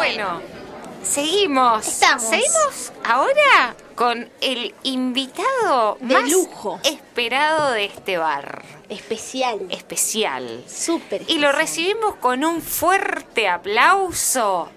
Bueno, 0.00 0.40
seguimos. 1.02 1.86
Estamos. 1.86 2.22
Seguimos 2.22 2.90
ahora 3.04 3.74
con 3.94 4.30
el 4.40 4.74
invitado 4.82 5.98
De 6.00 6.14
más 6.14 6.30
lujo. 6.30 6.80
esperado 6.84 7.72
de 7.72 7.84
este 7.84 8.16
bar. 8.16 8.62
Especial. 8.88 9.58
Especial. 9.68 10.64
Súper. 10.66 11.20
Y 11.28 11.36
lo 11.36 11.52
recibimos 11.52 12.14
con 12.14 12.44
un 12.46 12.62
fuerte 12.62 13.46
aplauso 13.46 14.70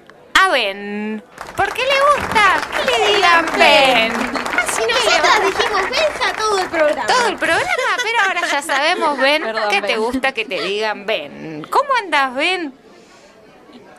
a 0.44 0.50
Ben. 0.50 1.24
¿Por 1.56 1.72
qué 1.74 1.84
le 1.84 2.20
gusta 2.20 2.62
que 2.86 2.98
le 3.00 3.16
digan 3.16 3.46
Ben? 3.58 4.12
Así 4.60 4.82
no 4.82 4.88
le 4.88 5.20
va- 5.22 5.40
Nosotras 5.40 5.46
dijimos 5.46 5.82
Benja 5.90 6.34
todo 6.38 6.60
el 6.60 6.68
programa. 6.68 7.08
todo 7.08 7.28
el 7.30 7.38
programa, 7.38 7.98
pero 8.04 8.20
ahora 8.28 8.42
ya 8.52 8.62
sabemos, 8.62 9.18
Ben, 9.20 9.42
Perdón, 9.42 9.70
que 9.70 9.82
te 9.84 9.96
gusta 9.96 10.34
que 10.34 10.44
te 10.44 10.62
digan 10.62 11.06
Ben. 11.06 11.66
¿Cómo 11.70 11.88
andas, 11.98 12.36
Ben? 12.36 12.74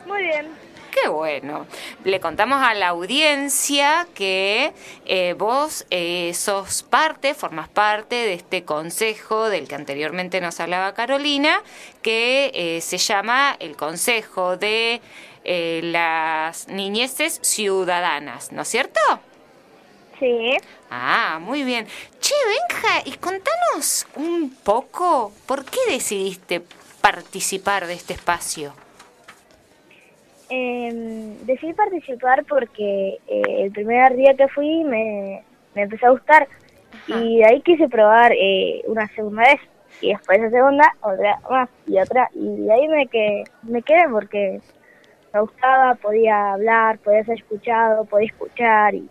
Muy 0.05 0.21
bien. 0.21 0.64
Qué 1.01 1.09
bueno. 1.09 1.67
Le 2.05 2.21
contamos 2.21 2.61
a 2.61 2.73
la 2.73 2.89
audiencia 2.89 4.07
que 4.13 4.71
eh, 5.05 5.35
vos 5.37 5.85
eh, 5.89 6.31
sos 6.33 6.83
parte, 6.83 7.33
formas 7.33 7.67
parte 7.67 8.15
de 8.15 8.33
este 8.33 8.63
consejo 8.63 9.49
del 9.49 9.67
que 9.67 9.75
anteriormente 9.75 10.39
nos 10.39 10.59
hablaba 10.61 10.93
Carolina, 10.93 11.61
que 12.01 12.49
eh, 12.53 12.81
se 12.81 12.97
llama 12.97 13.57
el 13.59 13.75
Consejo 13.75 14.55
de 14.55 15.01
las 15.83 16.69
Niñeces 16.69 17.39
Ciudadanas, 17.43 18.51
¿no 18.51 18.63
es 18.63 18.67
cierto? 18.67 18.99
Sí. 20.19 20.57
Ah, 20.89 21.39
muy 21.39 21.63
bien. 21.63 21.87
Che, 22.19 22.33
Benja, 22.47 23.01
y 23.05 23.11
contanos 23.17 24.07
un 24.15 24.55
poco, 24.63 25.33
¿por 25.45 25.65
qué 25.65 25.79
decidiste 25.89 26.63
participar 27.01 27.85
de 27.85 27.93
este 27.93 28.13
espacio? 28.13 28.84
Eh, 30.57 31.35
decidí 31.41 31.73
participar 31.73 32.45
porque 32.45 33.19
eh, 33.27 33.41
el 33.59 33.71
primer 33.71 34.15
día 34.15 34.35
que 34.35 34.47
fui 34.47 34.85
me, 34.85 35.43
me 35.73 35.81
empezó 35.81 36.05
a 36.07 36.11
gustar 36.11 36.47
y 37.07 37.39
de 37.39 37.45
ahí 37.45 37.61
quise 37.61 37.89
probar 37.89 38.31
eh, 38.31 38.81
una 38.87 39.05
segunda 39.09 39.43
vez 39.43 39.59
y 39.99 40.13
después 40.13 40.39
la 40.39 40.49
segunda 40.49 40.93
otra 41.01 41.39
más 41.49 41.69
y 41.85 41.99
otra 41.99 42.29
y 42.33 42.61
de 42.61 42.71
ahí 42.71 42.87
me, 42.87 43.07
que, 43.07 43.43
me 43.63 43.81
quedé 43.81 44.07
porque 44.09 44.61
me 45.33 45.41
gustaba, 45.41 45.95
podía 45.95 46.53
hablar, 46.53 46.99
podía 46.99 47.25
ser 47.25 47.37
escuchado, 47.37 48.05
podía 48.05 48.27
escuchar 48.27 48.95
y 48.95 49.09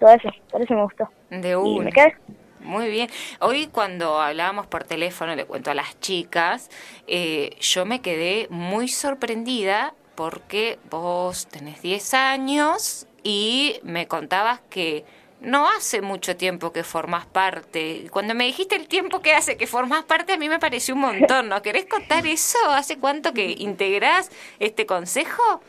todo 0.00 0.10
eso, 0.10 0.28
por 0.50 0.60
eso 0.60 0.74
me 0.74 0.82
gustó. 0.82 1.08
De 1.30 1.50
Y 1.50 1.54
una. 1.54 1.84
me 1.84 1.92
quedé. 1.92 2.16
Muy 2.58 2.90
bien. 2.90 3.08
Hoy 3.38 3.68
cuando 3.68 4.20
hablábamos 4.20 4.66
por 4.66 4.82
teléfono, 4.82 5.36
le 5.36 5.44
cuento 5.44 5.70
a 5.70 5.74
las 5.74 6.00
chicas, 6.00 6.68
eh, 7.06 7.50
yo 7.60 7.86
me 7.86 8.00
quedé 8.00 8.48
muy 8.50 8.88
sorprendida 8.88 9.94
porque 10.18 10.80
vos 10.90 11.46
tenés 11.46 11.80
10 11.80 12.14
años 12.14 13.06
y 13.22 13.78
me 13.84 14.08
contabas 14.08 14.58
que 14.68 15.04
no 15.40 15.68
hace 15.68 16.02
mucho 16.02 16.36
tiempo 16.36 16.72
que 16.72 16.82
formás 16.82 17.24
parte. 17.26 18.08
Cuando 18.10 18.34
me 18.34 18.42
dijiste 18.42 18.74
el 18.74 18.88
tiempo 18.88 19.22
que 19.22 19.32
hace 19.32 19.56
que 19.56 19.68
formás 19.68 20.02
parte, 20.06 20.32
a 20.32 20.36
mí 20.36 20.48
me 20.48 20.58
pareció 20.58 20.96
un 20.96 21.02
montón. 21.02 21.48
¿No 21.48 21.62
querés 21.62 21.84
contar 21.84 22.26
eso? 22.26 22.58
¿Hace 22.68 22.98
cuánto 22.98 23.32
que 23.32 23.54
integrás 23.58 24.32
este 24.58 24.86
consejo? 24.86 25.60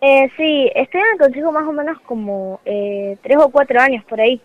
Eh, 0.00 0.28
sí, 0.36 0.68
estoy 0.74 1.02
en 1.02 1.06
el 1.12 1.18
consejo 1.20 1.52
más 1.52 1.68
o 1.68 1.72
menos 1.72 2.00
como 2.00 2.58
eh, 2.64 3.16
tres 3.22 3.38
o 3.38 3.50
cuatro 3.50 3.80
años 3.80 4.04
por 4.06 4.20
ahí. 4.20 4.42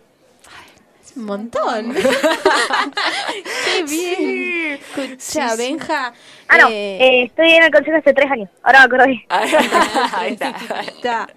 Es 1.10 1.16
un 1.16 1.24
montón. 1.24 1.94
Qué 3.64 3.82
bien. 3.82 4.78
Escucha, 4.96 5.56
Benja. 5.56 6.12
Ah, 6.46 6.58
no, 6.58 6.68
eh, 6.68 6.98
eh, 7.00 7.22
estoy 7.24 7.50
en 7.50 7.64
el 7.64 7.72
consejo 7.72 7.96
hace 7.96 8.12
tres 8.14 8.30
años. 8.30 8.48
Ahora 8.62 8.80
me 8.80 8.84
acordé. 8.84 9.26
Ahí 10.14 10.32
está. 10.34 10.54
está. 10.80 11.28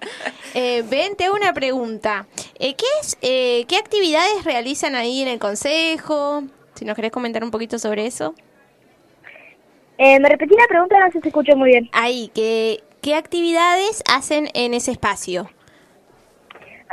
Eh, 0.53 0.83
ben, 0.87 1.15
te 1.15 1.25
hago 1.25 1.35
una 1.35 1.53
pregunta. 1.53 2.27
Eh, 2.59 2.75
¿qué, 2.75 2.85
es, 3.01 3.17
eh, 3.21 3.65
¿Qué 3.67 3.77
actividades 3.77 4.43
realizan 4.43 4.95
ahí 4.95 5.21
en 5.21 5.27
el 5.27 5.39
consejo? 5.39 6.43
Si 6.75 6.85
nos 6.85 6.95
querés 6.95 7.11
comentar 7.11 7.43
un 7.43 7.51
poquito 7.51 7.79
sobre 7.79 8.05
eso. 8.05 8.35
Eh, 9.97 10.19
me 10.19 10.29
repetí 10.29 10.55
la 10.55 10.67
pregunta, 10.67 10.99
no 10.99 11.07
sé 11.07 11.13
si 11.13 11.21
se 11.21 11.27
escuchó 11.29 11.55
muy 11.55 11.69
bien. 11.69 11.89
Ahí, 11.93 12.29
¿qué, 12.35 12.83
¿qué 13.01 13.15
actividades 13.15 14.03
hacen 14.07 14.49
en 14.53 14.73
ese 14.73 14.91
espacio? 14.91 15.49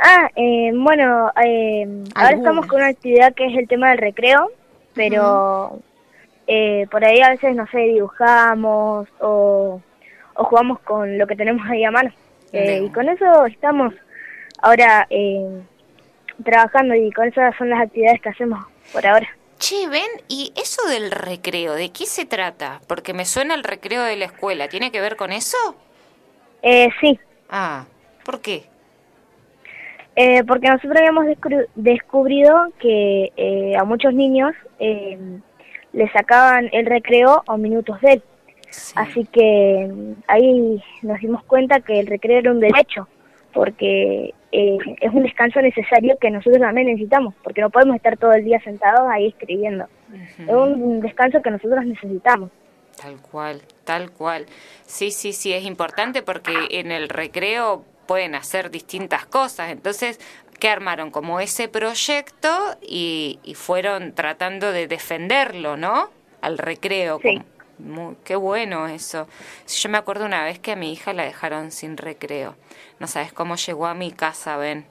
Ah, 0.03 0.31
eh, 0.35 0.71
bueno, 0.73 1.31
eh, 1.45 1.87
ahora 2.15 2.35
estamos 2.35 2.65
con 2.65 2.77
una 2.77 2.87
actividad 2.87 3.35
que 3.35 3.45
es 3.45 3.55
el 3.55 3.67
tema 3.67 3.89
del 3.89 3.99
recreo, 3.99 4.51
pero 4.95 5.79
eh, 6.47 6.87
por 6.89 7.05
ahí 7.05 7.21
a 7.21 7.29
veces, 7.29 7.55
no 7.55 7.67
sé, 7.67 7.77
dibujamos 7.77 9.07
o, 9.19 9.79
o 10.33 10.43
jugamos 10.43 10.79
con 10.79 11.19
lo 11.19 11.27
que 11.27 11.35
tenemos 11.35 11.69
ahí 11.69 11.83
a 11.83 11.91
mano. 11.91 12.11
Eh, 12.51 12.81
y 12.83 12.89
con 12.89 13.07
eso 13.09 13.45
estamos 13.45 13.93
ahora 14.63 15.05
eh, 15.11 15.61
trabajando 16.43 16.95
y 16.95 17.11
con 17.11 17.27
esas 17.27 17.55
son 17.57 17.69
las 17.69 17.81
actividades 17.81 18.21
que 18.21 18.29
hacemos 18.29 18.65
por 18.91 19.05
ahora. 19.05 19.29
Che, 19.59 19.87
ven, 19.87 20.09
¿y 20.27 20.51
eso 20.55 20.81
del 20.89 21.11
recreo, 21.11 21.73
de 21.75 21.91
qué 21.91 22.07
se 22.07 22.25
trata? 22.25 22.81
Porque 22.87 23.13
me 23.13 23.25
suena 23.25 23.53
el 23.53 23.63
recreo 23.63 24.01
de 24.01 24.15
la 24.15 24.25
escuela, 24.25 24.67
¿tiene 24.67 24.91
que 24.91 24.99
ver 24.99 25.15
con 25.15 25.31
eso? 25.31 25.57
Eh, 26.63 26.89
sí, 26.99 27.19
Ah, 27.49 27.85
¿por 28.23 28.41
qué? 28.41 28.70
Eh, 30.15 30.43
porque 30.43 30.67
nosotros 30.67 30.97
habíamos 30.97 31.25
descubri- 31.25 31.67
descubrido 31.75 32.67
que 32.79 33.31
eh, 33.37 33.75
a 33.77 33.83
muchos 33.85 34.13
niños 34.13 34.53
eh, 34.79 35.17
les 35.93 36.11
sacaban 36.11 36.69
el 36.73 36.85
recreo 36.85 37.43
o 37.47 37.57
minutos 37.57 37.99
de 38.01 38.13
él. 38.13 38.23
Sí. 38.69 38.93
Así 38.97 39.25
que 39.25 39.89
mm, 39.89 40.11
ahí 40.27 40.83
nos 41.01 41.19
dimos 41.19 41.43
cuenta 41.45 41.79
que 41.79 41.99
el 41.99 42.07
recreo 42.07 42.39
era 42.39 42.51
un 42.51 42.59
derecho, 42.59 43.07
porque 43.53 44.33
eh, 44.51 44.77
es 44.99 45.13
un 45.13 45.23
descanso 45.23 45.61
necesario 45.61 46.17
que 46.19 46.29
nosotros 46.29 46.59
también 46.61 46.87
necesitamos, 46.87 47.33
porque 47.43 47.61
no 47.61 47.69
podemos 47.69 47.95
estar 47.95 48.17
todo 48.17 48.33
el 48.33 48.43
día 48.43 48.61
sentados 48.61 49.09
ahí 49.09 49.27
escribiendo. 49.27 49.85
Es 50.39 50.49
un 50.49 50.99
descanso 50.99 51.41
que 51.41 51.51
nosotros 51.51 51.85
necesitamos. 51.85 52.49
Tal 53.01 53.15
cual, 53.21 53.61
tal 53.85 54.11
cual. 54.11 54.45
Sí, 54.85 55.11
sí, 55.11 55.31
sí, 55.31 55.53
es 55.53 55.63
importante 55.65 56.21
porque 56.21 56.51
en 56.71 56.91
el 56.91 57.07
recreo 57.07 57.85
pueden 58.07 58.35
hacer 58.35 58.71
distintas 58.71 59.25
cosas. 59.25 59.69
Entonces, 59.71 60.19
¿qué 60.59 60.69
armaron? 60.69 61.11
Como 61.11 61.39
ese 61.39 61.67
proyecto 61.67 62.77
y, 62.81 63.39
y 63.43 63.55
fueron 63.55 64.13
tratando 64.13 64.71
de 64.71 64.87
defenderlo, 64.87 65.77
¿no? 65.77 66.09
Al 66.41 66.57
recreo. 66.57 67.19
Sí. 67.21 67.41
muy- 67.77 68.15
qué 68.23 68.35
bueno 68.35 68.87
eso. 68.87 69.27
Yo 69.67 69.89
me 69.89 69.97
acuerdo 69.97 70.25
una 70.25 70.43
vez 70.43 70.59
que 70.59 70.71
a 70.73 70.75
mi 70.75 70.91
hija 70.93 71.13
la 71.13 71.23
dejaron 71.23 71.71
sin 71.71 71.97
recreo. 71.97 72.55
No 72.99 73.07
sabes 73.07 73.33
cómo 73.33 73.55
llegó 73.55 73.87
a 73.87 73.93
mi 73.93 74.11
casa, 74.11 74.57
ven. 74.57 74.85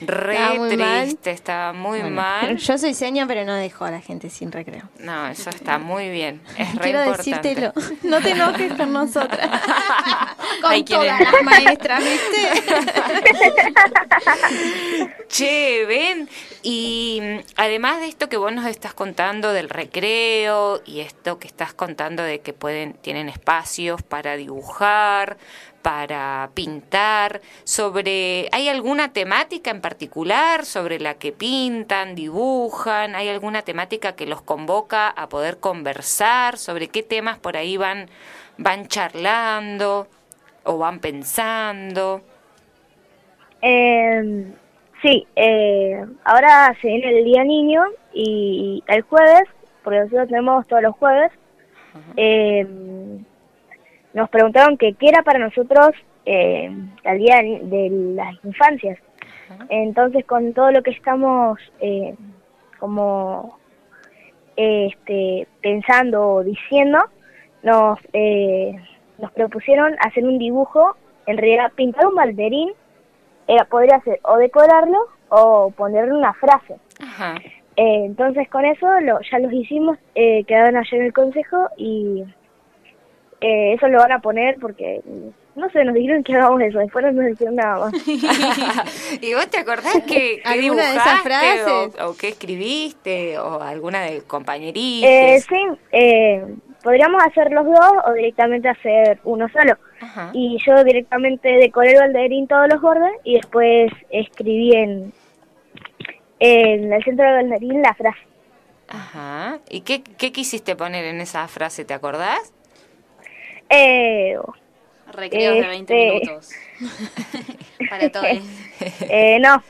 Re 0.00 0.34
Estaba 0.34 0.54
mal. 0.58 1.02
triste, 1.04 1.30
estaba 1.30 1.72
muy 1.72 2.02
mal. 2.02 2.56
Yo 2.58 2.78
soy 2.78 2.94
seña, 2.94 3.26
pero 3.26 3.44
no 3.44 3.54
dejo 3.54 3.84
a 3.84 3.90
la 3.90 4.00
gente 4.00 4.30
sin 4.30 4.52
recreo. 4.52 4.82
No, 4.98 5.26
eso 5.28 5.50
está 5.50 5.78
muy 5.78 6.08
bien. 6.10 6.40
Es 6.56 6.74
re 6.74 6.80
Quiero 6.82 7.04
importante. 7.04 7.48
decírtelo. 7.48 7.72
No 8.02 8.20
te 8.20 8.30
enojes 8.30 8.72
con 8.74 8.92
nosotras. 8.92 9.50
con 10.62 10.70
quienes 10.84 11.18
todas 11.18 11.20
las 11.20 11.42
maestras, 11.42 12.02
¿viste? 12.04 12.62
Che, 15.28 15.84
ven, 15.86 16.28
y 16.62 17.20
mm, 17.22 17.38
además 17.56 18.00
de 18.00 18.08
esto 18.08 18.28
que 18.28 18.36
vos 18.36 18.52
nos 18.52 18.66
estás 18.66 18.94
contando 18.94 19.52
del 19.52 19.68
recreo 19.68 20.80
y 20.86 21.00
esto 21.00 21.38
que 21.38 21.46
estás 21.48 21.74
contando 21.74 22.22
de 22.22 22.40
que 22.40 22.52
pueden 22.52 22.94
tienen 22.94 23.28
espacios 23.28 24.02
para 24.02 24.36
dibujar, 24.36 25.36
para 25.86 26.50
pintar, 26.52 27.40
sobre 27.62 28.48
¿hay 28.50 28.68
alguna 28.68 29.12
temática 29.12 29.70
en 29.70 29.80
particular 29.80 30.64
sobre 30.64 30.98
la 30.98 31.14
que 31.14 31.30
pintan, 31.30 32.16
dibujan? 32.16 33.14
¿Hay 33.14 33.28
alguna 33.28 33.62
temática 33.62 34.16
que 34.16 34.26
los 34.26 34.42
convoca 34.42 35.06
a 35.06 35.28
poder 35.28 35.58
conversar 35.58 36.56
sobre 36.56 36.88
qué 36.88 37.04
temas 37.04 37.38
por 37.38 37.56
ahí 37.56 37.76
van 37.76 38.08
van 38.58 38.88
charlando 38.88 40.08
o 40.64 40.76
van 40.76 40.98
pensando? 40.98 42.20
Eh, 43.62 44.44
sí, 45.02 45.24
eh, 45.36 46.04
ahora 46.24 46.76
se 46.82 46.88
viene 46.88 47.16
el 47.16 47.24
Día 47.24 47.44
Niño 47.44 47.84
y 48.12 48.82
el 48.88 49.02
jueves, 49.02 49.44
porque 49.84 50.00
nosotros 50.00 50.26
tenemos 50.26 50.66
todos 50.66 50.82
los 50.82 50.96
jueves, 50.96 51.30
eh, 52.16 52.66
nos 54.16 54.30
preguntaron 54.30 54.78
que 54.78 54.94
qué 54.94 55.10
era 55.10 55.22
para 55.22 55.38
nosotros 55.38 55.90
eh, 56.24 56.74
el 57.04 57.18
Día 57.18 57.36
de 57.42 57.90
las 58.16 58.34
Infancias. 58.44 58.98
Entonces, 59.68 60.24
con 60.24 60.54
todo 60.54 60.70
lo 60.70 60.82
que 60.82 60.90
estamos 60.90 61.60
eh, 61.80 62.14
como 62.78 63.58
este, 64.56 65.46
pensando 65.60 66.28
o 66.28 66.42
diciendo, 66.42 66.98
nos, 67.62 67.98
eh, 68.14 68.74
nos 69.18 69.30
propusieron 69.32 69.94
hacer 70.00 70.24
un 70.24 70.38
dibujo, 70.38 70.96
en 71.26 71.36
realidad 71.36 71.72
pintar 71.76 72.06
un 72.06 72.14
balderín, 72.14 72.70
era, 73.46 73.66
podría 73.66 74.00
ser 74.00 74.18
o 74.24 74.38
decorarlo 74.38 74.98
o 75.28 75.70
ponerle 75.76 76.14
una 76.14 76.32
frase. 76.32 76.76
Ajá. 77.02 77.34
Eh, 77.76 78.06
entonces 78.06 78.48
con 78.48 78.64
eso 78.64 78.88
lo, 79.00 79.20
ya 79.30 79.38
los 79.40 79.52
hicimos, 79.52 79.98
eh, 80.14 80.42
quedaron 80.44 80.78
ayer 80.78 81.00
en 81.00 81.06
el 81.06 81.12
consejo 81.12 81.68
y 81.76 82.24
eh, 83.40 83.74
eso 83.74 83.88
lo 83.88 83.98
van 83.98 84.12
a 84.12 84.20
poner 84.20 84.56
porque, 84.60 85.00
no 85.54 85.68
sé, 85.70 85.84
nos 85.84 85.94
dijeron 85.94 86.24
que 86.24 86.34
hagamos 86.34 86.60
eso, 86.62 86.78
después 86.78 87.04
no 87.04 87.12
nos 87.12 87.26
dijeron 87.26 87.56
nada 87.56 87.78
más. 87.78 87.92
¿Y 89.20 89.34
vos 89.34 89.48
te 89.50 89.58
acordás 89.58 89.94
que, 90.06 90.40
que 90.40 90.42
¿Alguna 90.44 90.90
de 90.90 90.96
esas 90.96 91.20
frases? 91.22 92.00
O, 92.00 92.10
o 92.10 92.16
qué 92.16 92.28
escribiste 92.28 93.38
o 93.38 93.60
alguna 93.60 94.02
de 94.02 94.22
compañeritos? 94.22 95.10
Eh, 95.10 95.40
sí, 95.46 95.62
eh, 95.92 96.44
podríamos 96.82 97.22
hacer 97.24 97.52
los 97.52 97.66
dos 97.66 97.92
o 98.06 98.12
directamente 98.12 98.68
hacer 98.68 99.18
uno 99.24 99.48
solo. 99.48 99.76
Ajá. 100.00 100.30
Y 100.32 100.58
yo 100.66 100.82
directamente 100.84 101.48
decoré 101.48 101.92
el 101.92 102.00
balderín 102.00 102.46
todos 102.46 102.68
los 102.70 102.80
bordes 102.80 103.12
y 103.24 103.34
después 103.34 103.92
escribí 104.10 104.72
en, 104.72 105.12
en 106.38 106.92
el 106.92 107.04
centro 107.04 107.26
del 107.26 107.50
balderín 107.50 107.82
la 107.82 107.94
frase. 107.94 108.20
Ajá. 108.88 109.58
¿Y 109.68 109.80
qué, 109.80 110.02
qué 110.02 110.32
quisiste 110.32 110.76
poner 110.76 111.04
en 111.04 111.20
esa 111.20 111.48
frase? 111.48 111.84
¿Te 111.84 111.92
acordás? 111.92 112.52
Eh, 113.68 114.36
Recreos 115.12 115.54
de 115.56 115.66
20 115.66 115.94
Este- 116.16 116.26
minutos. 116.26 116.50
Para 117.90 118.10
todos. 118.10 118.26
eh, 119.08 119.38
no, 119.40 119.62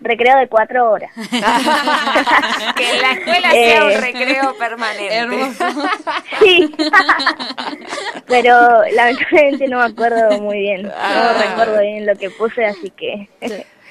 recreo 0.00 0.38
de 0.38 0.48
cuatro 0.48 0.90
horas. 0.90 1.10
que 2.76 2.90
en 2.90 3.02
la 3.02 3.12
escuela 3.12 3.50
sea 3.50 3.84
un 3.84 3.90
Eh. 3.90 4.00
recreo 4.00 4.56
permanente. 4.58 5.36
Sí, 6.40 6.74
pero 8.26 8.82
lamentablemente 8.92 9.68
no 9.68 9.78
me 9.78 9.84
acuerdo 9.84 10.40
muy 10.40 10.60
bien. 10.60 10.90
Ah. 10.96 11.32
No 11.34 11.42
recuerdo 11.50 11.80
bien 11.82 12.06
lo 12.06 12.16
que 12.16 12.30
puse, 12.30 12.64
así 12.64 12.90
que 12.90 13.28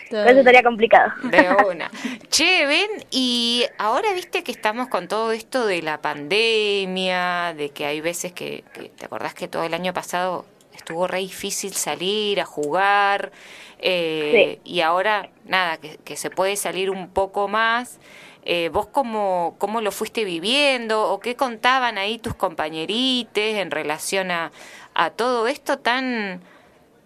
Eso 0.10 0.40
estaría 0.40 0.64
complicado. 0.64 1.12
De 1.24 1.50
una. 1.70 1.90
Che, 2.30 2.66
ven, 2.66 2.90
y 3.12 3.66
ahora 3.78 4.14
viste 4.14 4.44
que 4.44 4.52
estamos 4.52 4.88
con 4.88 5.08
todo 5.08 5.32
esto 5.32 5.66
de 5.66 5.82
la 5.82 6.02
pandemia, 6.02 7.54
de 7.56 7.70
que 7.72 7.86
hay 7.86 8.02
veces 8.02 8.32
que, 8.34 8.64
que- 8.74 8.90
¿te 8.90 9.06
acordás 9.06 9.34
que 9.34 9.48
todo 9.48 9.64
el 9.64 9.74
año 9.74 9.94
pasado 9.94 10.46
estuvo 10.74 11.08
re 11.08 11.20
difícil 11.20 11.74
salir 11.74 12.40
a 12.42 12.46
jugar? 12.46 13.32
Eh, 13.80 14.60
Y 14.64 14.82
ahora, 14.82 15.30
nada, 15.46 15.78
que, 15.78 15.98
que 16.04 16.16
se 16.18 16.30
puede 16.30 16.56
salir 16.56 16.90
un 16.90 17.10
poco 17.10 17.48
más. 17.48 18.00
Eh, 18.46 18.70
¿Vos 18.74 18.88
cómo, 18.88 19.56
cómo 19.60 19.82
lo 19.82 19.92
fuiste 19.92 20.24
viviendo 20.24 21.10
o 21.12 21.20
qué 21.20 21.36
contaban 21.36 21.98
ahí 21.98 22.18
tus 22.20 22.34
compañerites 22.36 23.58
en 23.58 23.70
relación 23.70 24.32
a, 24.32 24.52
a 24.96 25.12
todo 25.12 25.48
esto 25.48 25.80
tan 25.80 26.42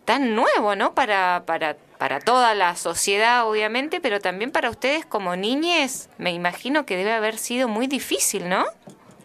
tan 0.05 0.35
nuevo, 0.35 0.75
¿no? 0.75 0.94
Para, 0.94 1.44
para, 1.45 1.77
para 2.03 2.19
toda 2.19 2.53
la 2.53 2.75
sociedad, 2.75 3.47
obviamente, 3.50 4.01
pero 4.01 4.19
también 4.19 4.51
para 4.51 4.69
ustedes 4.69 5.05
como 5.05 5.38
niñes, 5.38 6.09
me 6.17 6.33
imagino 6.33 6.85
que 6.85 6.97
debe 6.97 7.13
haber 7.13 7.38
sido 7.38 7.69
muy 7.69 7.88
difícil, 7.88 8.50
¿no? 8.50 8.65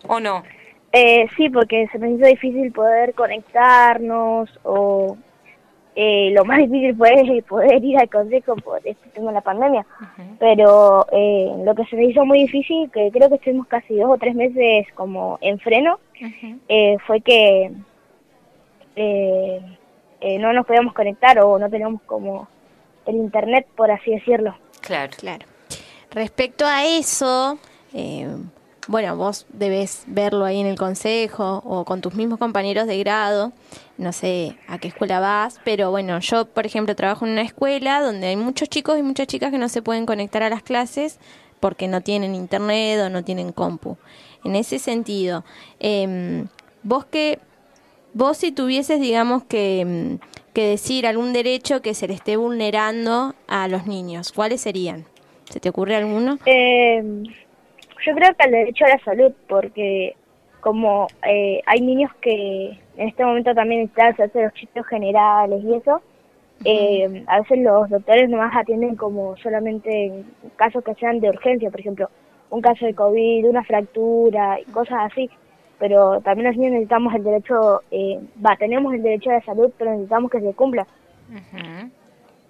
¿O 0.07 0.21
no? 0.21 0.45
Eh, 0.93 1.27
sí, 1.37 1.51
porque 1.51 1.89
se 1.91 1.99
me 1.99 2.13
hizo 2.13 2.25
difícil 2.25 2.71
poder 2.71 3.15
conectarnos 3.15 4.49
o 4.63 5.17
eh, 5.97 6.31
lo 6.33 6.45
más 6.45 6.59
difícil 6.71 6.95
fue 6.95 7.43
poder 7.49 7.83
ir 7.83 7.99
al 7.99 8.09
consejo 8.09 8.55
por 8.55 8.79
este 8.85 9.09
tema 9.09 9.31
de 9.31 9.35
la 9.35 9.41
pandemia. 9.41 9.85
Pero 10.39 11.05
eh, 11.11 11.53
lo 11.65 11.75
que 11.75 11.85
se 11.87 11.97
me 11.97 12.05
hizo 12.05 12.25
muy 12.25 12.43
difícil, 12.43 12.93
que 12.93 13.11
creo 13.11 13.29
que 13.29 13.35
estuvimos 13.35 13.67
casi 13.67 13.97
dos 13.97 14.09
o 14.13 14.19
tres 14.19 14.37
meses 14.37 14.87
como 14.95 15.37
en 15.41 15.59
freno, 15.59 15.99
eh, 16.69 16.97
fue 17.09 17.23
que 17.23 17.73
eh, 18.95 19.61
eh, 20.21 20.39
no 20.39 20.53
nos 20.53 20.67
podíamos 20.67 20.95
conectar 20.95 21.39
o 21.39 21.59
no 21.59 21.71
teníamos 21.71 22.03
como 22.03 22.49
el 23.09 23.17
internet, 23.17 23.67
por 23.77 23.91
así 23.91 24.13
decirlo. 24.13 24.57
Claro. 24.81 25.13
Claro. 25.17 25.47
Respecto 26.11 26.65
a 26.67 26.85
eso, 26.85 27.59
eh, 27.93 28.29
bueno, 28.87 29.17
vos 29.17 29.47
debes 29.51 30.05
verlo 30.07 30.45
ahí 30.45 30.61
en 30.61 30.67
el 30.67 30.79
consejo 30.79 31.63
o 31.65 31.85
con 31.85 32.01
tus 32.01 32.15
mismos 32.15 32.39
compañeros 32.39 32.87
de 32.87 32.99
grado. 32.99 33.53
No 33.99 34.13
sé 34.13 34.57
a 34.69 34.79
qué 34.79 34.89
escuela 34.89 35.21
vas, 35.21 35.61
pero 35.65 35.91
bueno, 35.91 36.19
yo, 36.21 36.47
por 36.47 36.65
ejemplo, 36.65 36.95
trabajo 36.97 37.27
en 37.27 37.33
una 37.33 37.43
escuela 37.43 38.01
donde 38.01 38.29
hay 38.29 38.37
muchos 38.37 38.69
chicos 38.69 38.99
y 38.99 39.03
muchas 39.03 39.27
chicas 39.27 39.51
que 39.51 39.59
no 39.59 39.69
se 39.69 39.83
pueden 39.83 40.07
conectar 40.07 40.43
a 40.43 40.49
las 40.49 40.63
clases 40.63 41.19
porque 41.61 41.89
no 41.89 42.01
tienen 42.01 42.35
internet 42.35 43.01
o 43.01 43.11
no 43.11 43.25
tienen 43.25 43.53
compu. 43.53 43.97
En 44.45 44.55
ese 44.55 44.79
sentido, 44.79 45.45
em, 45.81 46.47
vos 46.83 47.05
que 47.05 47.41
Vos 48.15 48.39
si 48.39 48.53
tuvieses, 48.53 49.01
digamos, 49.01 49.45
que, 49.45 49.85
mm, 49.85 50.38
que 50.53 50.69
decir 50.69 51.07
algún 51.07 51.33
derecho 51.33 51.83
que 51.83 51.95
se 51.95 52.09
le 52.09 52.15
esté 52.15 52.37
vulnerando 52.37 53.35
a 53.47 53.69
los 53.69 53.87
niños, 53.87 54.33
¿cuáles 54.33 54.61
serían? 54.61 55.05
¿Se 55.51 55.61
te 55.61 55.69
ocurre 55.69 55.97
alguno? 55.97 56.39
Eh, 56.47 57.03
yo 58.07 58.15
creo 58.15 58.35
que 58.35 58.45
el 58.45 58.51
derecho 58.51 58.85
a 58.85 58.89
la 58.89 58.99
salud, 59.05 59.33
porque 59.49 60.15
como 60.61 61.07
eh, 61.27 61.61
hay 61.67 61.81
niños 61.81 62.11
que 62.21 62.79
en 62.97 63.09
este 63.09 63.25
momento 63.25 63.55
también 63.55 63.83
están 63.83 64.13
hacer 64.13 64.45
los 64.45 64.53
chistes 64.55 64.87
generales 64.87 65.63
y 65.65 65.75
eso, 65.75 66.03
eh, 66.65 67.25
a 67.29 67.41
veces 67.41 67.59
los 67.61 67.89
doctores 67.89 68.29
nomás 68.29 68.55
atienden 68.57 68.97
como 68.97 69.37
solamente 69.37 70.07
en 70.07 70.27
casos 70.57 70.83
que 70.83 70.95
sean 70.95 71.21
de 71.21 71.29
urgencia, 71.29 71.71
por 71.71 71.81
ejemplo, 71.81 72.11
un 72.51 72.61
caso 72.61 72.87
de 72.87 72.95
COVID, 72.95 73.49
una 73.49 73.63
fractura 73.65 74.59
y 74.61 74.65
cosas 74.71 75.13
así. 75.13 75.31
Pero 75.79 76.21
también 76.23 76.51
niños 76.51 76.73
necesitamos 76.73 77.15
el 77.15 77.23
derecho, 77.23 77.83
eh, 77.91 78.19
va, 78.45 78.57
tenemos 78.57 78.93
el 78.95 79.03
derecho 79.03 79.31
a 79.31 79.35
la 79.35 79.45
salud, 79.45 79.71
pero 79.79 79.93
necesitamos 79.93 80.31
que 80.31 80.41
se 80.41 80.53
cumpla. 80.55 80.87
Ujú. 81.31 81.91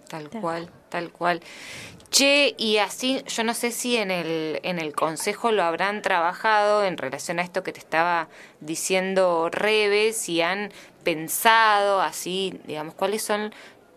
Tal 0.09 0.31
cual, 0.31 0.71
tal 0.89 1.11
cual. 1.11 1.41
Che, 2.11 2.55
y 2.57 2.79
así, 2.79 3.23
yo 3.27 3.45
no 3.45 3.53
sé 3.53 3.71
si 3.71 3.99
en 3.99 4.11
el, 4.11 4.61
en 4.63 4.79
el 4.79 4.95
consejo 4.95 5.53
lo 5.53 5.63
habrán 5.63 6.01
trabajado 6.01 6.85
en 6.85 6.97
relación 6.97 7.39
a 7.39 7.43
esto 7.43 7.63
que 7.63 7.73
te 7.73 7.81
estaba 7.81 8.29
diciendo 8.61 9.51
Rebe, 9.51 10.15
si 10.15 10.41
han 10.41 10.71
pensado 11.05 12.01
así, 12.01 12.59
digamos, 12.67 12.95
cuáles 12.95 13.23
son 13.23 13.53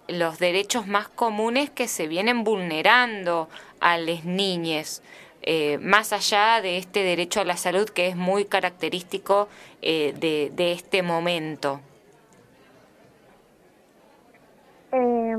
los 0.09 0.39
derechos 0.39 0.87
más 0.87 1.07
comunes 1.07 1.69
que 1.69 1.87
se 1.87 2.07
vienen 2.07 2.43
vulnerando 2.43 3.47
a 3.79 3.97
las 3.97 4.25
niñas, 4.25 5.01
eh, 5.43 5.77
más 5.79 6.13
allá 6.13 6.61
de 6.61 6.77
este 6.77 7.03
derecho 7.03 7.41
a 7.41 7.45
la 7.45 7.57
salud 7.57 7.89
que 7.89 8.07
es 8.07 8.15
muy 8.15 8.45
característico 8.45 9.47
eh, 9.81 10.13
de, 10.19 10.51
de 10.55 10.71
este 10.73 11.01
momento. 11.03 11.81
Eh, 14.91 15.35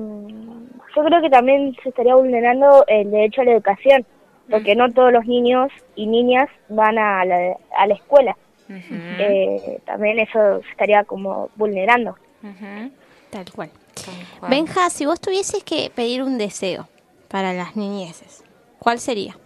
yo 0.97 1.05
creo 1.05 1.21
que 1.23 1.31
también 1.31 1.77
se 1.83 1.89
estaría 1.91 2.15
vulnerando 2.15 2.85
el 2.87 3.11
derecho 3.11 3.43
a 3.43 3.45
la 3.45 3.53
educación, 3.53 4.05
porque 4.51 4.75
no 4.75 4.91
todos 4.93 5.13
los 5.13 5.27
niños 5.27 5.71
y 5.95 6.07
niñas 6.07 6.49
van 6.69 6.99
a 6.99 7.25
la, 7.25 7.57
a 7.77 7.87
la 7.87 7.95
escuela. 7.95 8.37
Eh, 8.69 9.81
también 9.85 10.19
eso 10.19 10.61
se 10.63 10.71
estaría 10.71 11.05
como 11.05 11.51
vulnerando. 11.57 12.17
ujú, 12.43 12.91
Tal 13.31 13.45
cual. 13.55 13.71
tal 13.95 14.15
cual. 14.41 14.51
Benja, 14.51 14.89
si 14.89 15.05
vos 15.05 15.21
tuvieses 15.21 15.63
que 15.65 15.91
pedir 15.94 16.23
un 16.23 16.39
deseo 16.39 16.89
para 17.29 17.53
las 17.53 17.77
niñeces, 17.77 18.43
¿cuál 18.79 18.99
sería? 18.99 19.37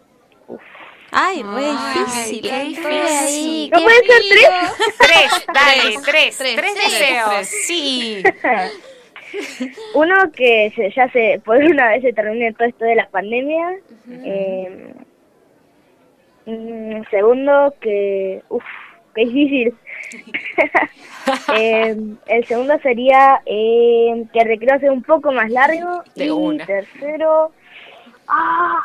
Ay, 1.18 1.42
re 1.42 1.64
Ay, 1.78 1.98
difícil. 2.04 2.42
qué 2.42 2.60
difícil. 2.64 2.86
ahí, 2.92 3.70
¿No 3.72 3.78
qué 3.78 3.84
pueden 3.84 4.04
ser 4.04 4.22
frío. 4.22 4.48
Tres, 4.98 5.46
dale, 5.54 5.82
tres, 6.04 6.36
tres, 6.38 6.56
tres, 6.56 6.74
deseos, 6.74 7.28
tres. 7.30 7.48
sí. 7.66 8.22
Uno 9.94 10.14
que 10.32 10.72
se- 10.76 10.90
ya 10.92 11.10
se 11.10 11.40
por 11.44 11.56
una 11.56 11.88
vez 11.88 12.02
se 12.02 12.12
termine 12.12 12.52
todo 12.52 12.68
esto 12.68 12.84
de 12.84 12.94
la 12.94 13.08
pandemia. 13.08 13.76
Eh, 14.08 14.94
mm, 16.46 17.02
segundo 17.10 17.74
que, 17.80 18.42
uff, 18.48 18.64
qué 19.14 19.24
difícil. 19.26 19.74
Eh, 21.56 21.96
el 22.28 22.46
segundo 22.46 22.78
sería 22.84 23.40
eh, 23.46 24.24
que 24.32 24.38
el 24.38 24.46
recreo 24.46 24.78
sea 24.78 24.92
un 24.92 25.02
poco 25.02 25.32
más 25.32 25.50
largo. 25.50 26.04
De 26.14 26.26
y 26.26 26.30
una. 26.30 26.64
tercero, 26.64 27.50
ah, 28.28 28.78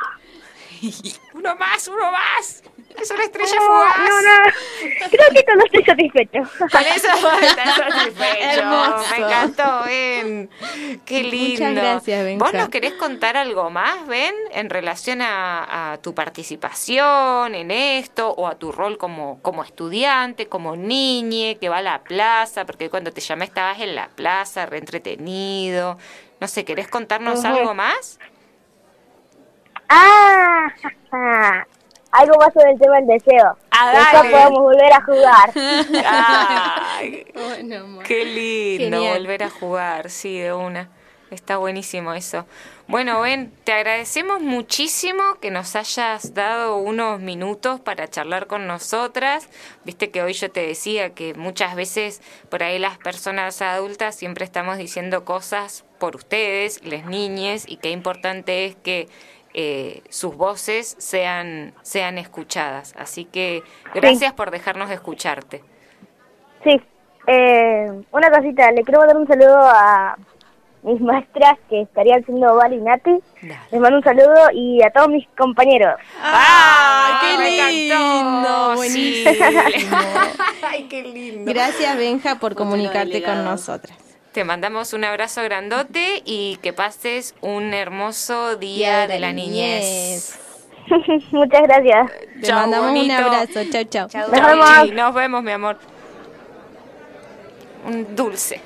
Uno 1.33 1.55
más, 1.55 1.87
uno 1.87 2.11
más. 2.11 2.63
Es 3.01 3.09
una 3.09 3.23
estrella 3.23 3.55
no, 3.55 3.65
fugaz. 3.67 3.97
no, 3.99 4.21
no, 4.21 5.09
creo 5.09 5.29
que 5.33 5.43
todo 5.43 5.65
estoy 5.65 5.83
satisfecho. 5.85 6.39
Con 6.59 6.81
eso 6.81 7.07
estás 7.41 7.75
satisfecho. 7.75 8.67
Me 9.11 9.17
encantó, 9.17 9.83
Ben. 9.85 10.49
Qué 11.05 11.23
Muchas 11.23 11.31
lindo. 11.31 11.81
gracias, 11.81 12.23
Benja. 12.25 12.45
¿Vos 12.45 12.53
nos 12.53 12.69
querés 12.69 12.93
contar 12.93 13.37
algo 13.37 13.69
más, 13.69 14.05
Ben, 14.07 14.35
en 14.51 14.69
relación 14.69 15.21
a, 15.21 15.93
a 15.93 15.97
tu 16.01 16.13
participación 16.13 17.55
en 17.55 17.71
esto 17.71 18.29
o 18.29 18.47
a 18.47 18.55
tu 18.55 18.71
rol 18.71 18.97
como, 18.97 19.41
como 19.41 19.63
estudiante, 19.63 20.47
como 20.47 20.75
niñe 20.75 21.57
que 21.59 21.69
va 21.69 21.77
a 21.77 21.81
la 21.81 22.03
plaza? 22.03 22.65
Porque 22.65 22.89
cuando 22.89 23.11
te 23.11 23.21
llamé 23.21 23.45
estabas 23.45 23.79
en 23.79 23.95
la 23.95 24.09
plaza, 24.09 24.65
re 24.65 24.79
entretenido. 24.79 25.97
No 26.41 26.47
sé, 26.47 26.65
¿querés 26.65 26.87
contarnos 26.87 27.45
algo 27.45 27.73
más? 27.73 28.19
Ah, 29.93 30.67
algo 32.11 32.35
más 32.37 32.53
sobre 32.53 32.71
el 32.71 32.79
tema 32.79 32.95
del 32.97 33.07
deseo. 33.07 33.57
Ah, 33.71 33.91
Después 34.11 34.31
podemos 34.31 34.59
volver 34.59 34.93
a 34.93 35.01
jugar. 35.03 35.51
Ay, 36.05 37.25
Bueno, 37.33 37.77
amor. 37.77 38.03
qué 38.03 38.25
lindo 38.25 38.97
Genial. 38.97 39.17
volver 39.19 39.43
a 39.43 39.49
jugar, 39.49 40.09
sí, 40.09 40.39
de 40.39 40.53
una. 40.53 40.89
está 41.29 41.57
buenísimo 41.57 42.13
eso. 42.13 42.45
Bueno, 42.87 43.21
Ben, 43.21 43.53
te 43.63 43.71
agradecemos 43.71 44.41
muchísimo 44.41 45.23
que 45.41 45.49
nos 45.49 45.75
hayas 45.77 46.33
dado 46.33 46.75
unos 46.77 47.21
minutos 47.21 47.79
para 47.79 48.09
charlar 48.09 48.47
con 48.47 48.67
nosotras. 48.67 49.47
Viste 49.85 50.11
que 50.11 50.21
hoy 50.21 50.33
yo 50.33 50.51
te 50.51 50.65
decía 50.67 51.13
que 51.13 51.33
muchas 51.33 51.75
veces 51.75 52.21
por 52.49 52.63
ahí 52.63 52.79
las 52.79 52.97
personas 52.97 53.61
adultas 53.61 54.15
siempre 54.15 54.43
estamos 54.43 54.77
diciendo 54.77 55.23
cosas 55.23 55.85
por 55.99 56.17
ustedes, 56.17 56.83
les 56.83 57.05
niñes, 57.05 57.63
y 57.67 57.77
qué 57.77 57.91
importante 57.91 58.65
es 58.65 58.75
que 58.75 59.07
eh, 59.53 60.01
sus 60.09 60.35
voces 60.35 60.95
sean, 60.99 61.73
sean 61.81 62.17
escuchadas. 62.17 62.93
Así 62.97 63.25
que 63.25 63.63
gracias 63.93 64.33
por 64.33 64.51
dejarnos 64.51 64.89
escucharte. 64.91 65.63
Sí, 66.63 66.79
eh, 67.27 67.87
una 68.11 68.29
cosita, 68.29 68.71
le 68.71 68.83
quiero 68.83 68.99
mandar 68.99 69.17
un 69.17 69.27
saludo 69.27 69.59
a 69.59 70.17
mis 70.83 70.99
maestras 70.99 71.57
que 71.69 71.81
estarían 71.81 72.25
siendo 72.25 72.55
Val 72.55 72.73
y 72.73 72.81
Nati. 72.81 73.19
Les 73.71 73.79
mando 73.79 73.97
un 73.97 74.03
saludo 74.03 74.49
y 74.53 74.81
a 74.81 74.89
todos 74.89 75.09
mis 75.09 75.27
compañeros. 75.37 75.95
¡Ah, 76.21 77.21
qué 77.21 77.37
lindo! 77.49 78.75
Buenísimo. 78.75 79.31
Ay, 80.63 80.87
qué 80.89 81.03
lindo. 81.03 81.51
Gracias, 81.51 81.97
Benja, 81.97 82.39
por 82.39 82.55
comunicarte 82.55 83.21
con 83.23 83.43
nosotras. 83.43 84.10
Te 84.31 84.45
mandamos 84.45 84.93
un 84.93 85.03
abrazo 85.03 85.43
grandote 85.43 86.21
y 86.23 86.57
que 86.61 86.71
pases 86.71 87.35
un 87.41 87.73
hermoso 87.73 88.55
día, 88.55 89.05
de, 89.05 89.19
la 89.19 89.33
niñez. 89.33 90.39
Muchas 91.31 91.61
gracias. 91.63 92.11
Te 92.41 92.53
mandamos 92.53 92.97
un 92.97 93.11
abrazo. 93.11 93.59
Chau, 93.69 94.07
chau. 94.07 94.07
Nos 94.09 94.31
vemos. 94.31 94.93
Nos 94.93 95.13
vemos, 95.13 95.43
mi 95.43 95.51
amor. 95.51 95.77
Un 97.85 98.15
dulce. 98.15 98.61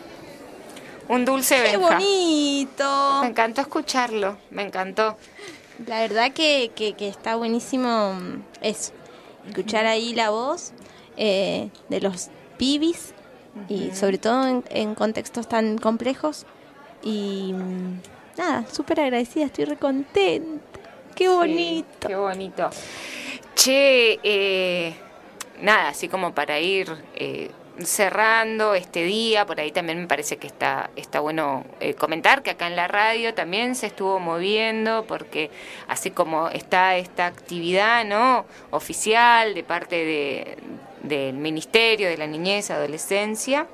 Un 1.07 1.25
dulce 1.25 1.55
¡Qué 1.55 1.77
Benja. 1.77 1.95
bonito! 1.95 3.19
Me 3.21 3.27
encantó 3.29 3.61
escucharlo, 3.61 4.37
me 4.51 4.61
encantó. 4.61 5.17
La 5.87 5.99
verdad 6.01 6.31
que, 6.31 6.71
que, 6.75 6.93
que 6.93 7.07
está 7.07 7.35
buenísimo 7.35 8.13
mm, 8.13 8.41
eso, 8.61 8.91
escuchar 9.47 9.85
ahí 9.85 10.13
la 10.13 10.29
voz 10.29 10.73
eh, 11.17 11.69
de 11.89 12.01
los 12.01 12.29
pibis 12.57 13.14
y 13.69 13.91
sobre 13.91 14.17
todo 14.17 14.47
en, 14.47 14.63
en 14.69 14.95
contextos 14.95 15.47
tan 15.47 15.77
complejos 15.77 16.45
y 17.03 17.53
mm, 17.53 18.01
nada, 18.37 18.65
súper 18.71 18.99
agradecida, 18.99 19.45
estoy 19.45 19.65
recontenta. 19.65 20.79
¡Qué 21.15 21.29
bonito! 21.29 21.87
Sí, 22.01 22.07
qué 22.07 22.15
bonito. 22.15 22.69
Che, 23.55 24.19
eh, 24.21 24.93
nada, 25.61 25.89
así 25.89 26.09
como 26.09 26.33
para 26.33 26.59
ir 26.59 26.91
eh, 27.15 27.51
cerrando 27.79 28.73
este 28.73 29.03
día, 29.03 29.45
por 29.45 29.59
ahí 29.59 29.71
también 29.71 29.99
me 29.99 30.07
parece 30.07 30.37
que 30.37 30.47
está, 30.47 30.89
está 30.95 31.21
bueno 31.21 31.65
eh, 31.79 31.93
comentar 31.93 32.43
que 32.43 32.49
acá 32.49 32.67
en 32.67 32.75
la 32.75 32.87
radio 32.87 33.33
también 33.33 33.75
se 33.75 33.87
estuvo 33.87 34.19
moviendo, 34.19 35.05
porque 35.07 35.51
así 35.87 36.11
como 36.11 36.49
está 36.49 36.97
esta 36.97 37.27
actividad 37.27 38.03
no 38.03 38.45
oficial 38.71 39.53
de 39.53 39.63
parte 39.63 39.95
de, 39.95 40.57
del 41.07 41.35
Ministerio 41.35 42.09
de 42.09 42.17
la 42.17 42.27
Niñez 42.27 42.69
y 42.69 42.73
Adolescencia, 42.73 43.67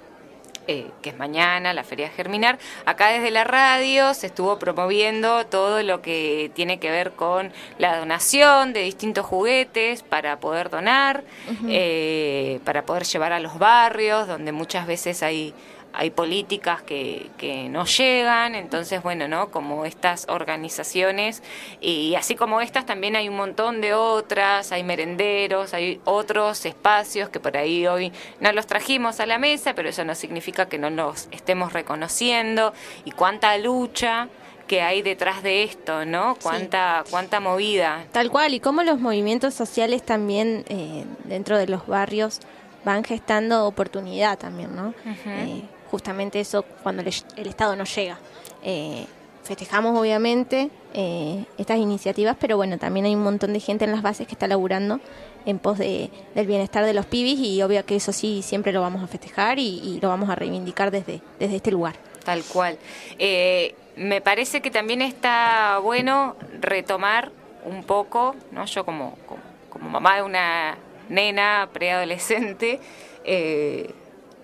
eh, 0.68 0.92
que 1.02 1.10
es 1.10 1.18
mañana, 1.18 1.74
la 1.74 1.84
Feria 1.84 2.10
Germinar. 2.10 2.60
Acá 2.86 3.10
desde 3.10 3.32
la 3.32 3.44
radio 3.44 4.14
se 4.14 4.28
estuvo 4.28 4.60
promoviendo 4.60 5.46
todo 5.48 5.82
lo 5.82 6.02
que 6.02 6.52
tiene 6.54 6.80
que 6.80 6.92
ver 6.92 7.14
con 7.14 7.52
la 7.80 7.98
donación 7.98 8.72
de 8.72 8.82
distintos 8.82 9.26
juguetes 9.26 10.04
para 10.04 10.40
poder 10.40 10.70
donar, 10.70 11.24
eh, 11.68 12.60
para 12.64 12.86
poder 12.86 13.06
llevar 13.06 13.34
a 13.34 13.40
los 13.40 13.58
barrios, 13.58 14.28
donde 14.28 14.52
muchas 14.52 14.86
veces 14.86 15.24
hay 15.24 15.56
hay 15.94 16.10
políticas 16.10 16.82
que, 16.82 17.30
que 17.38 17.70
no 17.70 17.86
llegan, 17.86 18.56
entonces, 18.56 19.04
bueno, 19.04 19.28
¿no? 19.28 19.52
Como 19.52 19.86
estas 19.86 20.26
organizaciones, 20.30 21.44
y 21.80 22.16
así 22.16 22.36
como 22.36 22.62
estas, 22.62 22.86
también 22.86 23.16
hay 23.16 23.30
un 23.30 23.36
montón 23.36 23.82
de 23.82 23.94
otras, 23.94 24.72
hay 24.72 24.84
merenderos, 24.84 25.74
hay 25.74 26.00
otros 26.06 26.66
espacios 26.66 27.30
que 27.30 27.40
por 27.40 27.58
ahí 27.58 27.88
hoy 27.88 28.12
no 28.40 28.52
los 28.52 28.68
trajimos 28.68 29.20
a 29.20 29.26
la 29.26 29.38
mesa, 29.38 29.74
pero 29.76 29.90
eso 29.90 30.06
no 30.06 30.16
significa 30.16 30.68
que 30.68 30.78
no 30.78 30.90
los 30.90 31.28
estemos 31.32 31.74
reconociendo, 31.74 32.74
y 33.06 33.12
cuánta 33.12 33.58
lucha 33.58 34.30
que 34.68 34.82
hay 34.82 35.02
detrás 35.02 35.44
de 35.44 35.64
esto, 35.64 36.06
¿no? 36.06 36.38
Cuánta, 36.42 37.04
cuánta 37.10 37.42
movida. 37.42 38.06
Tal 38.14 38.32
cual, 38.32 38.54
y 38.54 38.62
cómo 38.62 38.84
los 38.84 39.02
movimientos 39.02 39.54
sociales 39.54 40.02
también 40.04 40.64
eh, 40.70 41.04
dentro 41.26 41.58
de 41.58 41.68
los 41.68 41.88
barrios 41.88 42.40
van 42.86 43.04
gestando 43.04 43.66
oportunidad 43.66 44.38
también, 44.38 44.74
¿no? 44.74 44.94
Eh, 45.26 45.64
justamente 45.92 46.40
eso 46.40 46.64
cuando 46.82 47.04
el, 47.04 47.48
Estado 47.48 47.76
no 47.76 47.84
llega. 47.84 48.18
Eh, 48.64 49.06
festejamos 49.44 50.00
obviamente 50.00 50.70
eh, 50.94 51.46
estas 51.58 51.78
iniciativas, 51.78 52.38
pero 52.40 52.56
bueno, 52.56 52.78
también 52.78 53.06
hay 53.06 53.16
un 53.16 53.24
montón 53.24 53.54
de 53.54 53.60
gente 53.60 53.86
en 53.86 53.92
las 53.92 54.02
bases 54.02 54.26
que 54.26 54.34
está 54.34 54.48
laburando 54.48 55.00
en 55.46 55.60
pos 55.60 55.78
de, 55.78 56.10
del 56.36 56.48
bienestar 56.48 56.86
de 56.86 56.94
los 56.94 57.06
pibis 57.06 57.40
y 57.40 57.62
obvio 57.62 57.86
que 57.86 57.96
eso 57.96 58.14
sí 58.14 58.42
siempre 58.44 58.72
lo 58.72 58.82
vamos 58.82 59.04
a 59.04 59.08
festejar 59.08 59.60
y, 59.60 60.00
lo 60.02 60.10
vamos 60.10 60.30
a 60.30 60.36
reivindicar 60.36 60.92
desde, 60.92 61.22
desde 61.40 61.58
este 61.58 61.72
lugar. 61.72 61.96
Tal 62.24 62.44
cual. 62.44 62.78
Eh, 63.20 63.76
me 63.96 64.22
parece 64.22 64.62
que 64.62 64.72
también 64.72 65.02
está 65.02 65.80
bueno 65.80 66.36
retomar 66.62 67.32
un 67.66 67.84
poco, 67.84 68.36
¿no? 68.52 68.66
Yo 68.66 68.86
como, 68.86 69.18
como, 69.26 69.42
como 69.70 69.90
mamá 69.90 70.18
de 70.18 70.22
una 70.24 70.78
nena 71.10 71.68
preadolescente, 71.74 72.80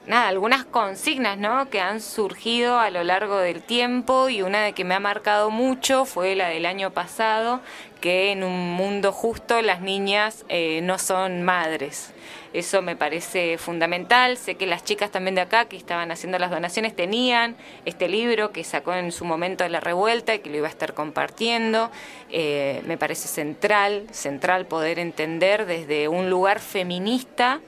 nada, 0.08 0.30
algunas 0.30 0.66
consignas, 0.66 1.38
¿no? 1.38 1.70
Que 1.70 1.82
han 1.82 2.02
surgido 2.02 2.80
a 2.80 2.90
lo 2.90 3.04
largo 3.04 3.38
del 3.38 3.62
tiempo 3.62 4.30
y 4.30 4.42
una 4.42 4.64
de 4.64 4.74
que 4.74 4.86
me 4.86 4.96
ha 4.96 5.00
marcado 5.00 5.52
mucho 5.52 6.06
fue 6.06 6.36
la 6.36 6.48
del 6.48 6.66
año 6.66 6.92
pasado, 6.92 7.60
que 8.00 8.32
en 8.32 8.44
un 8.44 8.72
mundo 8.72 9.12
justo 9.12 9.62
las 9.62 9.82
niñas 9.82 10.46
eh, 10.50 10.80
no 10.82 10.98
son 10.98 11.44
madres. 11.44 12.14
Eso 12.54 12.82
me 12.82 12.96
parece 12.96 13.58
fundamental. 13.58 14.38
Sé 14.38 14.56
que 14.56 14.66
las 14.66 14.84
chicas 14.84 15.12
también 15.12 15.36
de 15.36 15.42
acá 15.42 15.66
que 15.66 15.76
estaban 15.76 16.12
haciendo 16.12 16.40
las 16.40 16.52
donaciones 16.52 16.96
tenían 16.96 17.58
este 17.86 18.08
libro 18.08 18.52
que 18.52 18.64
sacó 18.64 18.94
en 18.94 19.12
su 19.12 19.26
momento 19.26 19.64
de 19.64 19.70
la 19.70 19.80
revuelta 19.80 20.34
y 20.34 20.40
que 20.40 20.50
lo 20.50 20.58
iba 20.58 20.68
a 20.68 20.72
estar 20.72 20.94
compartiendo. 20.94 21.92
Eh, 22.32 22.82
me 22.86 22.98
parece 22.98 23.28
central, 23.28 24.08
central 24.12 24.66
poder 24.68 25.00
entender 25.00 25.66
desde 25.66 26.08
un 26.08 26.30
lugar 26.30 26.60
feminista 26.60 27.60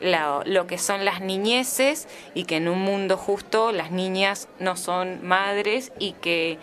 la, 0.00 0.42
lo 0.44 0.66
que 0.66 0.78
son 0.78 1.04
las 1.04 1.20
niñeces 1.20 2.08
y 2.34 2.44
que 2.44 2.56
en 2.56 2.68
un 2.68 2.80
mundo 2.80 3.16
justo 3.16 3.72
las 3.72 3.90
niñas 3.90 4.48
no 4.58 4.76
son 4.76 5.26
madres 5.26 5.92
y 5.98 6.12
que 6.12 6.58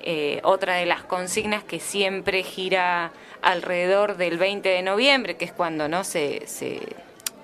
eh, 0.00 0.40
otra 0.42 0.74
de 0.74 0.86
las 0.86 1.04
consignas 1.04 1.62
que 1.62 1.78
siempre 1.78 2.42
gira 2.42 3.12
alrededor 3.40 4.16
del 4.16 4.38
20 4.38 4.68
de 4.68 4.82
noviembre, 4.82 5.36
que 5.36 5.44
es 5.44 5.52
cuando 5.52 5.88
no 5.88 6.04
se, 6.04 6.46
se, 6.46 6.80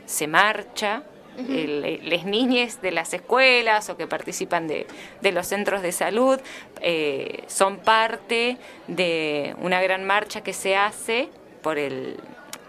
se 0.07 0.27
marcha, 0.27 1.03
el, 1.49 2.01
les 2.03 2.25
niñes 2.25 2.83
de 2.83 2.91
las 2.91 3.15
escuelas 3.15 3.89
o 3.91 3.97
que 3.97 4.09
participan 4.09 4.67
de, 4.67 4.89
de 5.21 5.31
los 5.31 5.47
centros 5.47 5.83
de 5.83 5.93
salud 5.93 6.41
eh, 6.81 7.45
son 7.47 7.79
parte 7.79 8.57
de 8.89 9.55
una 9.61 9.81
gran 9.81 10.05
marcha 10.05 10.41
que 10.43 10.53
se 10.53 10.75
hace 10.75 11.29
por 11.63 11.79
el 11.79 12.19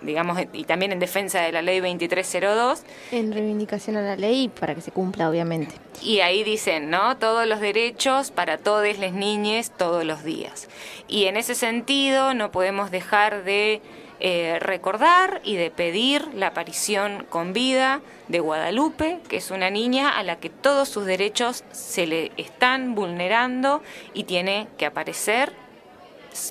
digamos 0.02 0.40
y 0.54 0.64
también 0.64 0.92
en 0.92 1.00
defensa 1.00 1.42
de 1.42 1.52
la 1.52 1.62
ley 1.62 1.80
2302 1.80 2.84
En 3.12 3.32
reivindicación 3.32 3.98
a 3.98 4.02
la 4.02 4.16
ley 4.16 4.48
para 4.50 4.76
que 4.76 4.82
se 4.82 4.92
cumpla, 4.92 5.30
obviamente. 5.30 5.76
y 6.02 6.22
ahí 6.22 6.44
dicen, 6.44 6.90
¿no? 6.90 7.18
Todos 7.18 7.46
los 7.48 7.60
derechos 7.60 8.32
para 8.32 8.58
todas 8.58 8.98
las 9.00 9.14
niñas 9.14 9.72
todos 9.78 10.04
los 10.06 10.24
días. 10.24 10.68
Y 11.08 11.26
en 11.26 11.38
ese 11.38 11.56
sentido 11.56 12.34
no 12.34 12.52
podemos 12.52 12.92
dejar 12.92 13.44
de 13.44 13.82
eh, 14.22 14.58
recordar 14.60 15.42
y 15.46 15.56
de 15.56 15.72
pedir 15.72 16.28
la 16.34 16.48
aparición 16.48 17.26
con 17.30 17.54
vida 17.54 18.02
de 18.28 18.42
Guadalupe, 18.42 19.20
que 19.30 19.38
es 19.38 19.50
una 19.50 19.70
niña 19.70 20.10
a 20.10 20.24
la 20.24 20.38
que 20.40 20.50
todos 20.50 20.90
sus 20.90 21.06
derechos 21.06 21.64
se 21.72 22.06
le 22.06 22.32
están 22.36 22.96
vulnerando 22.96 23.82
y 24.14 24.26
tiene 24.26 24.68
que 24.78 24.86
aparecer 24.86 25.54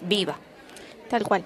viva. 0.03 0.39
Tal 1.11 1.25
cual. 1.25 1.45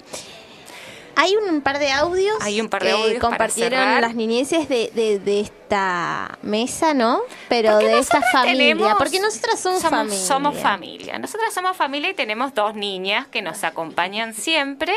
Hay 1.17 1.37
un, 1.37 1.61
par 1.61 1.79
de 1.79 1.91
audios. 1.93 2.37
Hay 2.41 2.61
un 2.61 2.69
par 2.69 2.83
de 2.83 2.89
que 2.89 2.95
audios 2.95 3.21
compartieron 3.21 4.01
las 4.01 4.15
niñeces 4.15 4.69
de, 4.69 4.91
de, 4.95 5.19
de 5.19 5.41
esta 5.41 6.39
mesa, 6.43 6.95
¿no? 6.95 7.21
Pero 7.49 7.79
de 7.79 7.99
esta 7.99 8.23
familia. 8.23 8.75
tenemos- 8.75 8.95
porque 8.99 9.21
nosotras 9.21 9.61
somos, 9.61 9.83
familia. 9.83 10.19
Somos 10.19 10.59
familia. 10.59 11.19
Nosotras 11.19 11.53
somos 11.55 11.77
familia 11.77 12.11
y 12.11 12.15
tenemos 12.15 12.55
dos 12.55 12.75
niñas 12.75 13.27
que 13.29 13.43
nos 13.43 13.63
acompañan 13.65 14.35
siempre, 14.35 14.95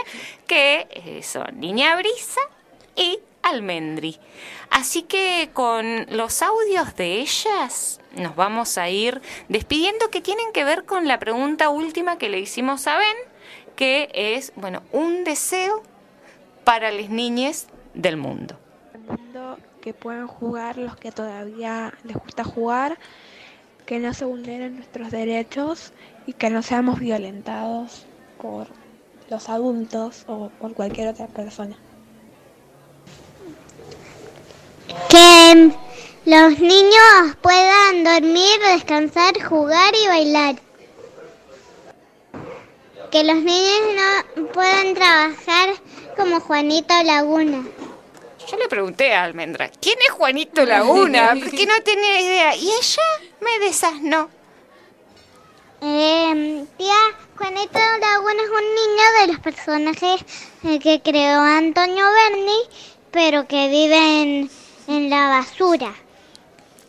que 0.48 0.88
eh, 0.92 1.22
son 1.24 1.60
Niña 1.60 1.96
Brisa 1.98 2.42
y 2.96 3.20
Almendri. 3.44 4.18
Así 4.72 5.04
que 5.04 5.50
con 5.54 6.08
los 6.10 6.42
audios 6.42 6.96
de 6.96 7.20
ellas 7.20 8.00
nos 8.16 8.36
vamos 8.36 8.78
a 8.78 8.90
ir 8.90 9.22
despidiendo 9.50 10.10
que 10.10 10.22
tienen 10.22 10.52
que 10.54 10.64
ver 10.64 10.86
con 10.86 11.08
la 11.08 11.20
pregunta 11.20 11.70
última 11.70 12.18
que 12.18 12.30
le 12.30 12.40
hicimos 12.40 12.88
a 12.88 12.98
Ben, 12.98 13.16
que 13.76 14.10
es, 14.14 14.52
bueno, 14.56 14.82
un 14.92 15.24
deseo 15.26 15.84
para 16.66 16.92
las 16.92 17.10
niñas 17.10 17.68
del 17.94 18.18
mundo. 18.18 18.58
mundo 19.08 19.58
que 19.82 19.94
puedan 19.94 20.28
jugar 20.28 20.78
los 20.78 20.98
que 20.98 21.12
todavía 21.12 21.94
les 22.04 22.18
gusta 22.18 22.44
jugar 22.44 22.98
que 23.86 24.00
no 24.00 24.14
se 24.14 24.26
vulneren 24.26 24.78
nuestros 24.78 25.12
derechos 25.12 25.94
y 26.26 26.34
que 26.34 26.50
no 26.50 26.64
seamos 26.64 27.00
violentados 27.00 28.06
por 28.42 28.68
los 29.30 29.48
adultos 29.48 30.24
o 30.28 30.50
por 30.60 30.74
cualquier 30.74 31.10
otra 31.10 31.28
persona. 31.28 31.76
Que 35.10 35.72
los 36.26 36.60
niños 36.60 37.36
puedan 37.42 38.04
dormir, 38.04 38.60
descansar, 38.74 39.40
jugar 39.44 39.94
y 40.04 40.08
bailar. 40.08 40.56
Que 43.12 43.24
los 43.24 43.36
niños 43.36 43.80
no 44.36 44.48
puedan 44.48 44.96
trabajar 44.96 45.70
como 46.16 46.40
Juanito 46.40 46.94
Laguna. 47.04 47.64
Yo 48.50 48.58
le 48.58 48.68
pregunté 48.68 49.14
a 49.14 49.24
Almendra, 49.24 49.70
¿quién 49.82 49.98
es 50.08 50.12
Juanito 50.12 50.66
Laguna? 50.66 51.34
Porque 51.44 51.66
no 51.66 51.74
tenía 51.84 52.22
idea. 52.22 52.56
Y 52.56 52.68
ella 52.70 53.04
me 53.42 53.60
desasnó. 53.66 54.30
Eh, 55.82 56.66
tía, 56.78 56.94
Juanito 57.38 57.80
Laguna 58.00 58.42
es 58.44 58.50
un 58.50 58.76
niño 58.76 59.04
de 59.22 59.28
los 59.34 59.40
personajes 59.40 60.22
eh, 60.64 60.80
que 60.80 61.02
creó 61.02 61.42
Antonio 61.42 62.06
Berni, 62.30 62.60
pero 63.12 63.48
que 63.48 63.68
viven 63.70 64.50
en 64.88 65.10
la 65.10 65.30
basura. 65.30 65.94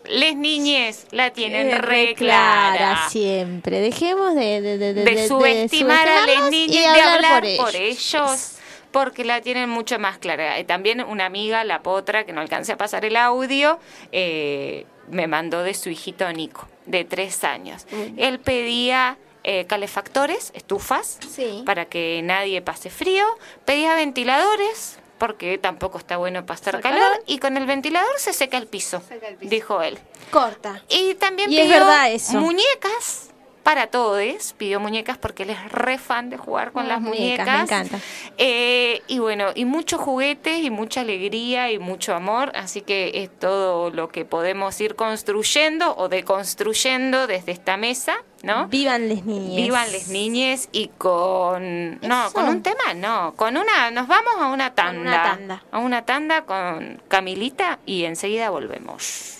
Les 0.09 0.37
niñes 0.37 1.07
la 1.11 1.31
tienen 1.33 1.69
Eh, 1.71 1.79
re 1.79 2.15
clara. 2.15 3.09
siempre. 3.11 3.81
Dejemos 3.81 4.35
de, 4.37 4.61
de, 4.61 4.79
de, 4.79 4.95
de- 4.95 5.05
de 5.05 5.11
de- 5.15 5.29
subestimar 5.29 6.09
a 6.09 6.21
subestimarlos 6.27 6.37
las 6.45 6.53
y 6.53 6.67
niñas 6.69 6.95
de 6.95 7.01
hablar 7.03 7.43
por 7.43 7.57
por 7.67 7.77
ellos. 7.77 8.53
Porque 8.97 9.27
la 9.27 9.43
tienen 9.43 9.69
mucho 9.69 9.99
más 9.99 10.17
clara. 10.17 10.55
También 10.65 11.03
una 11.05 11.27
amiga, 11.27 11.65
la 11.65 11.83
potra, 11.83 12.25
que 12.25 12.33
no 12.33 12.41
alcancé 12.41 12.73
a 12.73 12.77
pasar 12.79 13.05
el 13.05 13.17
audio, 13.17 13.79
eh, 14.11 14.87
me 15.11 15.27
mandó 15.27 15.63
de 15.63 15.75
su 15.75 15.91
hijito 15.91 16.33
Nico, 16.33 16.67
de 16.87 17.05
tres 17.05 17.45
años. 17.45 17.85
Él 18.17 18.41
pedía 18.41 19.19
eh, 19.45 19.67
calefactores, 19.67 20.51
estufas, 20.55 21.19
Sí. 21.31 21.63
para 21.67 21.85
que 21.85 22.23
nadie 22.25 22.63
pase 22.63 22.89
frío, 22.89 23.27
pedía 23.67 23.95
ventiladores, 23.95 24.99
porque 25.19 25.59
tampoco 25.59 25.99
está 25.99 26.17
bueno 26.17 26.47
pasar 26.47 26.81
calor, 26.81 27.23
y 27.27 27.37
con 27.39 27.59
el 27.59 27.67
ventilador 27.67 28.19
se 28.19 28.33
seca 28.33 28.57
el 28.57 28.67
piso, 28.67 29.03
Seca 29.07 29.29
el 29.29 29.37
piso. 29.37 29.51
dijo 29.51 29.83
él. 29.83 29.99
Corta. 30.31 30.83
Y 30.89 31.17
también 31.17 31.53
Y 31.53 31.59
es 31.59 31.69
verdad 31.69 32.11
eso. 32.11 32.41
muñecas 32.41 33.29
para 33.67 33.89
todos. 33.89 34.55
Pidió 34.57 34.79
muñecas 34.79 35.19
porque 35.19 35.43
él 35.43 35.51
es 35.51 35.73
re 35.73 35.99
fan 35.99 36.31
de 36.31 36.37
jugar 36.37 36.71
con 36.71 36.85
Ah, 36.85 36.89
las 36.91 37.01
muñecas, 37.01 37.47
muñecas. 37.47 37.57
me 37.57 37.63
encanta. 37.77 37.99
Eh, 38.39 39.03
y 39.09 39.19
bueno, 39.19 39.47
y 39.57 39.65
muchos 39.65 40.01
juguetes 40.01 40.61
y 40.63 40.71
mucha 40.71 41.01
alegría 41.01 41.73
y 41.73 41.81
mucho 41.81 42.15
amor. 42.15 42.53
Así 42.55 42.81
que 42.83 43.11
es 43.15 43.31
todo 43.41 43.91
lo 43.91 44.09
que 44.09 44.25
podemos 44.25 44.81
ir 44.81 44.95
construyendo 44.95 45.97
o 45.97 46.09
deconstruyendo 46.09 47.27
desde 47.27 47.51
esta 47.51 47.77
mesa, 47.77 48.17
¿no? 48.45 48.69
Vivan 48.69 49.09
les 49.09 49.25
niñas. 49.25 49.57
Vivan 49.57 49.91
les 49.91 50.09
niñes 50.09 50.69
y 50.71 50.89
con 50.97 51.99
no, 52.03 52.31
con 52.33 52.49
un 52.49 52.63
tema 52.63 52.95
no, 52.95 53.35
con 53.35 53.57
una 53.57 53.91
nos 53.91 54.07
vamos 54.07 54.35
a 54.39 54.47
una 54.47 54.75
tanda. 54.75 55.01
una 55.01 55.23
tanda. 55.25 55.63
A 55.73 55.79
una 55.79 56.03
tanda 56.07 56.43
con 56.43 57.03
Camilita 57.09 57.81
y 57.85 58.05
enseguida 58.05 58.49
volvemos. 58.51 59.36